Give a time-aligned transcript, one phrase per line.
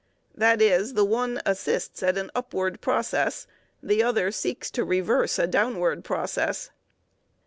[0.33, 3.45] That is, the one assists at an upward process,
[3.83, 6.71] the other seeks to reverse a downward process.